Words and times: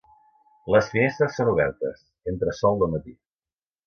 Les 0.75 0.87
finestres 0.93 1.37
són 1.39 1.51
obertes, 1.51 2.01
entra 2.31 2.57
sol 2.61 2.81
de 2.85 2.89
matí. 2.95 3.15